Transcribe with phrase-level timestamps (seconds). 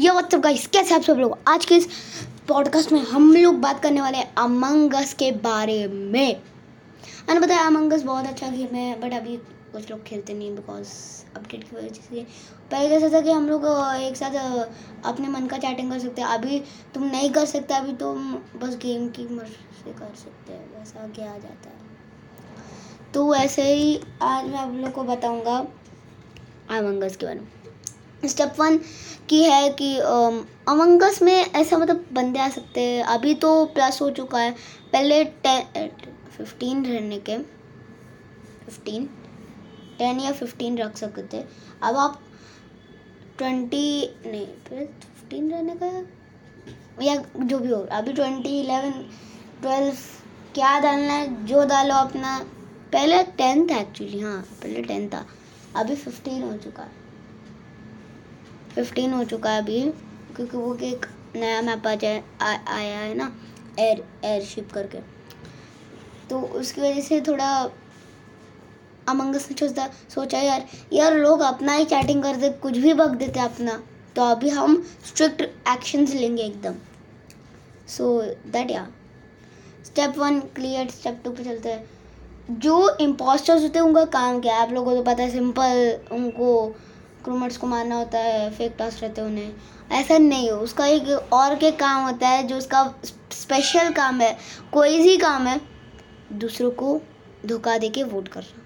[0.00, 1.38] ये WhatsApp guys कैसे आप सब लोग?
[1.48, 1.86] आज के इस
[2.48, 6.42] पॉडकास्ट में हम लोग बात करने वाले हैं अमंगस के बारे में।
[7.28, 9.36] मैंने बताया अमंगस बहुत अच्छा गेम है बट अभी
[9.72, 10.88] कुछ लोग खेलते नहीं बिकॉज़
[11.36, 12.26] अपडेट की वजह से।
[12.70, 13.64] पहले कैसा था कि हम लोग
[14.02, 14.36] एक साथ
[15.04, 16.62] अपने मन का चैटिंग कर सकते हैं। अभी
[16.94, 21.02] तुम नहीं कर सकते, अभी तुम बस गेम की मर्ज़ी से कर सकते हैं वैसा
[21.04, 25.58] आगे आ जाता है। तो वैसे ही आज मैं आप लोग को बताऊँगा
[26.70, 27.48] अमंगस के बारे में।
[28.28, 28.78] स्टेप वन
[29.28, 29.96] की है कि
[30.68, 34.50] अमंगस में ऐसा मतलब बंदे आ सकते हैं। अभी तो प्लस हो चुका है।
[34.92, 35.88] पहले टेन
[36.36, 37.38] फिफ्टीन रहने के।
[38.64, 39.08] फिफ्टीन
[39.98, 41.42] टेन या फिफ्टीन रख सकते थे।
[41.82, 42.20] अब आप
[43.38, 45.86] ट्वेंटी नहीं, फिर फिफ्टीन रहने का
[47.02, 48.90] या जो भी हो। अभी ट्वेंटी इलेवन
[49.62, 49.96] ट्वेल्व
[50.54, 51.46] क्या डालना है?
[51.46, 52.38] जो डालो अपना।
[52.92, 55.26] पहले टेन था एक्चुअली हाँ पहले टेन था।
[55.76, 57.05] अभी फिफ्टीन हो चुका है।
[58.76, 59.80] फिफ्टीन हो चुका है अभी,
[60.36, 63.32] क्योंकि वो एक नया मैप आ जाए आया है ना
[63.78, 64.98] एयर एयरशिप करके।
[66.30, 67.48] तो उसकी वजह से थोड़ा
[69.08, 73.40] अमंगस ने सोचता, सोचा यार यार लोग अपना ही चैटिंग करते, कुछ भी बग देते
[73.40, 73.82] अपना
[74.16, 76.74] तो अभी हम स्ट्रिक्ट एक्शंस लेंगे एकदम।
[77.88, 78.86] सो दैट या
[79.86, 84.54] step one clear step two पे चलते हैं। जो इम्पोस्टर्स होते हैं, उनका काम क्या
[84.54, 84.62] है?
[84.62, 86.76] आप लोगों को तो पता है सिंपल उनको
[87.26, 89.52] क्रूमर्स को मारना होता है फेक टास्क रहते उन्हें।
[89.92, 92.94] ऐसा नहीं हो, उसका एक और के काम होता है, जो उसका
[93.32, 94.36] स्पेशल काम है,
[94.72, 95.60] कोई भी काम है,
[96.32, 97.00] दूसरों को
[97.46, 98.62] धोखा दे के वोट करना।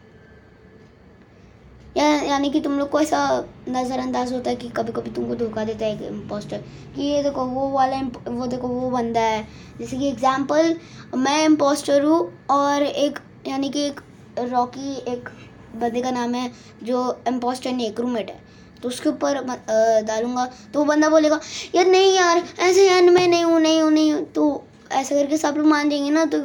[1.97, 5.65] या, यानी कि तुम लोग को ऐसा नज़रअंदाज होता है कि कभी कभी तुमको धोखा
[5.65, 6.59] देता है एक इम्पोस्टर
[6.97, 10.75] कि ये देखो, वो वाला वो देखो, वो बंदा है। जैसे कि एग्जांपल
[11.17, 14.01] मैं इम्पोस्टर हूँ और एक, यानी कि एक
[14.39, 15.29] रॉकी एक
[15.77, 16.53] बंदे का नाम है,
[16.83, 18.50] जो इम्पोस्टर नहीं, एक रूममेट है।
[18.83, 19.41] तो उसके ऊपर
[20.03, 21.41] डालूँगा तो वो बंदा बोलेगा,
[21.75, 25.37] यार, नहीं यार, ऐसे यार मैं नहीं हूँ नहीं हूँ नहीं हूँ। तो ऐसे करके
[25.37, 26.39] सब लोग मान जाएँगे ना तो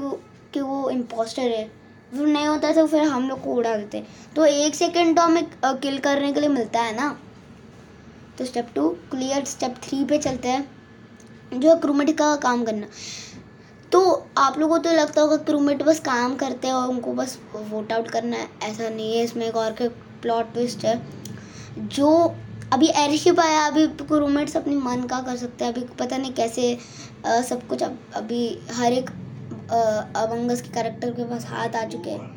[0.54, 1.64] कि वो इम्पोस्टर है।
[2.12, 4.04] फिर नहीं होता है तो फिर हम लोग को उड़ा देते।
[4.36, 7.18] तो एक सेकेंड तो हमें किल करने के लिए मिलता है ना?
[8.38, 10.70] तो step two clear step three पे चलते हैं।
[11.54, 12.88] जो क्रूमेट का काम करना।
[13.92, 14.02] तो
[14.38, 17.92] आप लोगों को तो लगता होगा क्रूमेट बस काम करते हैं और उनको बस वोट
[17.92, 19.88] आउट करना है। ऐसा नहीं है, इसमें एक और के
[20.22, 20.96] प्लॉट ट्विस्ट है।
[21.78, 22.10] जो
[22.74, 26.78] अभी एयरशिप आया अभी रूममेट्स अपनी मन का कर सकते हैं अभी पता नहीं कैसे
[27.26, 29.10] आ, सब कुछ अब अभी हर एक
[29.70, 32.34] अवंगस के कैरेक्टर के पास हाथ आ चुके हैं।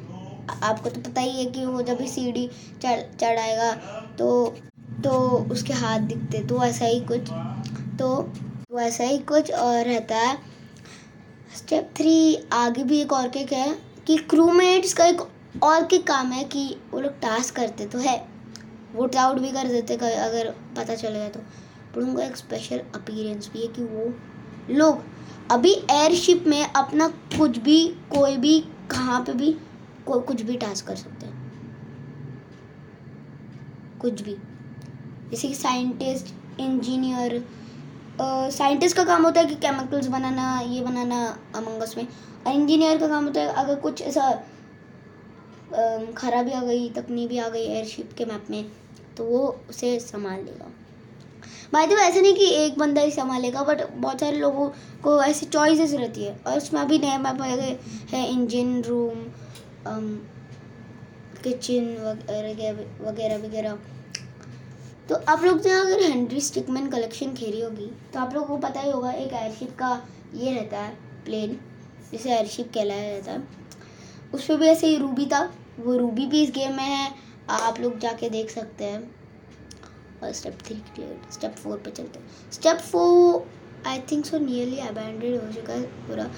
[0.62, 2.46] आपको तो पता ही है कि वो जब भी सीढ़ी
[2.82, 3.72] चढ़ चढ़ाएगा
[4.18, 4.28] तो
[5.04, 5.10] तो
[5.52, 7.30] उसके हाथ दिखते तो ऐसा ही कुछ
[7.98, 8.08] तो
[8.72, 10.36] वैसा ही कुछ और रहता है।
[11.56, 13.70] स्टेप थ्री आगे भी एक और के है
[14.06, 15.20] कि क्रूमेट्स का एक
[15.62, 18.16] और के काम है कि वो लोग टास्क करते तो है।
[18.94, 21.40] वोट आउट भी कर देते अगर पता चल गया तो।
[21.94, 24.12] पर उनका एक स्पेशल अपीरेंस भी है कि वो
[24.74, 25.02] लोग
[25.50, 28.58] अभी एयरशिप में अपना कुछ भी कोई भी
[28.90, 29.52] कहाँ पे भी
[30.06, 31.36] को, कुछ भी टास्क कर सकते हैं।
[34.00, 34.34] कुछ भी।
[35.30, 37.44] जैसे कि साइंटिस्ट इंजीनियर
[38.20, 41.24] साइंटिस्ट का काम होता है कि केमिकल्स बनाना ये बनाना
[41.56, 42.06] अमंगस में।
[42.46, 44.30] और इंजीनियर का काम होता है अगर कुछ ऐसा
[46.14, 48.64] खराबी आ गई, तकनी भी आ गई एयरशिप के मैप में
[49.16, 49.40] तो वो
[49.70, 50.72] उसे संभाल लेगा।
[51.72, 54.68] भाई तो ऐसे नहीं कि एक बंदा ही संभालेगा बट बहुत सारे लोगों
[55.02, 57.40] को ऐसी चॉइसेस रहती है। और उसमें अभी नए मैप
[58.10, 59.26] हैं इंजन रूम
[61.42, 62.70] किचन वगैरह
[63.02, 63.78] वगैरह वगैरह।
[65.08, 68.80] तो आप लोग जो अगर हेनरी स्टिकमैन कलेक्शन खेली होगी तो आप लोगों को पता
[68.80, 69.90] ही होगा, एक एयरशिप का
[70.34, 71.58] ये रहता है प्लेन
[72.10, 73.66] जिसे एयरशिप कहलाया जाता है।
[74.34, 75.40] उस पर भी ऐसे ही रूबी था।
[75.80, 77.14] वो रूबी भी इस गेम में है।
[77.50, 79.00] आप लोग जाके देख सकते हैं।
[80.22, 84.78] और step three clear step four पे चलते हैं। Step four I think so nearly
[84.78, 86.30] abandoned हो चुका है पूरा।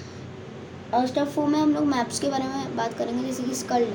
[0.93, 3.87] और स्टेप फोर में हम लोग मैप्स के बारे में बात करेंगे, जैसे कि स्कल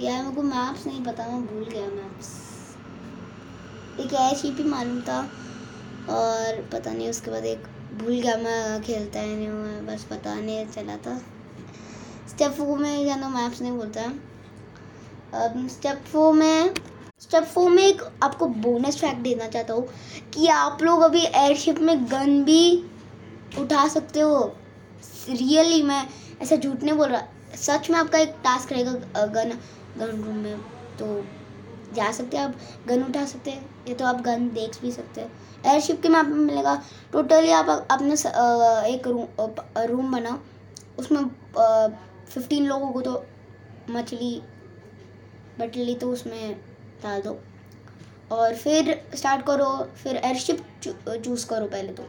[0.00, 2.28] यार मेरे को मैप्स नहीं पता, मैं भूल गया मैप्स
[4.00, 5.20] एक ऐसी भी मालूम था।
[6.08, 7.64] और पता नहीं, उसके बाद एक
[7.98, 11.20] भूल गया मैं, खेलता है नहीं मैं, बस पता नहीं, चला था।
[12.28, 14.02] स्टेप फोर में जानो मैप्स नहीं बोलता
[15.36, 16.74] अब स्टेप फोर में
[17.20, 19.88] स्टेप फोर में एक आपको बोनस फैक्ट देना चाहता हूँ
[20.34, 22.84] कि आप लोग अभी एयरशिप में गन भी
[23.58, 24.38] उठा सकते हो।
[25.28, 26.02] रियली मैं
[26.42, 27.22] ऐसा झूठ नहीं बोल रहा।
[27.56, 29.52] सच में आपका एक टास्क रहेगा गन
[29.98, 30.58] गन रूम में।
[30.98, 31.24] तो
[31.94, 32.54] जा सकते हैं आप
[32.88, 35.30] गन उठा सकते हैं। या तो आप गन देख भी सकते हैं।
[35.64, 36.74] एयरशिप के मैप में मिलेगा।
[37.12, 38.14] टोटली आप अपने
[38.94, 39.26] एक रूम
[39.88, 40.38] रूम बनाओ
[40.98, 41.24] उसमें
[42.26, 43.24] फिफ्टीन लोगों को तो
[43.90, 44.34] मछली
[45.60, 46.54] बट ली तो उसमें
[47.02, 47.38] डाल दो।
[48.32, 49.68] और फिर स्टार्ट करो।
[50.02, 52.02] फिर एयरशिप चूज़ करो पहले तो।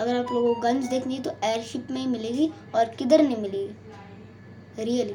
[0.00, 3.36] अगर आप लोगों को गन्स देखनी है तो एयरशिप में ही मिलेगी और किधर नहीं
[3.36, 5.14] मिलेगी। रियली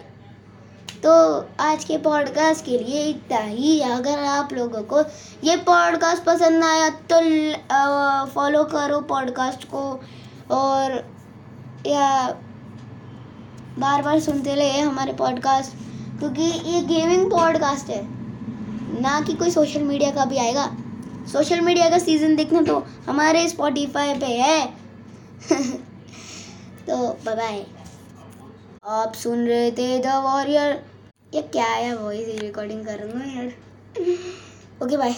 [1.03, 1.11] तो
[1.59, 5.01] आज के पॉडकास्ट के लिए इतना ही। अगर आप लोगों को
[5.43, 7.19] ये पॉडकास्ट पसंद आया तो
[8.31, 10.01] फॉलो करो पॉडकास्ट को
[10.51, 10.91] और
[11.87, 12.27] या
[13.79, 15.71] बार बार सुनते रहे हमारे पॉडकास्ट
[16.19, 18.01] क्योंकि ये गेमिंग पॉडकास्ट है।
[19.01, 20.65] ना कि कोई सोशल मीडिया का भी आएगा।
[21.31, 24.65] सोशल मीडिया का सीज़न देखना तो हमारे स्पॉटिफाई पे है।
[26.89, 27.65] तो बाय
[28.87, 30.71] आप सुन रहे थे द वॉरियर।
[31.33, 31.95] ये क्या है?
[31.97, 33.47] वॉइस रिकॉर्डिंग कर रहा हूँ यार।
[34.83, 35.15] Okay bye